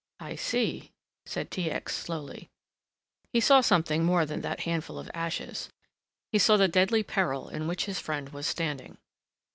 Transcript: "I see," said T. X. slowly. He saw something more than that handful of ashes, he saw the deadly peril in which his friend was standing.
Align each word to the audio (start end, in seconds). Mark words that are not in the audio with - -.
"I 0.19 0.33
see," 0.35 0.93
said 1.27 1.51
T. 1.51 1.69
X. 1.69 1.95
slowly. 1.95 2.49
He 3.31 3.39
saw 3.39 3.61
something 3.61 4.03
more 4.03 4.25
than 4.25 4.41
that 4.41 4.61
handful 4.61 4.97
of 4.97 5.11
ashes, 5.13 5.69
he 6.31 6.39
saw 6.39 6.57
the 6.57 6.67
deadly 6.67 7.03
peril 7.03 7.49
in 7.49 7.67
which 7.67 7.85
his 7.85 7.99
friend 7.99 8.29
was 8.29 8.47
standing. 8.47 8.97